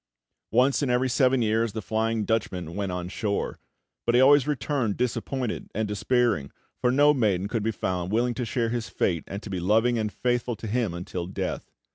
[0.49, 3.59] Once in every seven years the Flying Dutchman went on shore;
[4.07, 8.43] but he always returned disappointed and despairing, for no maiden could be found willing to
[8.43, 11.69] share his fate and to be loving and faithful to him until death.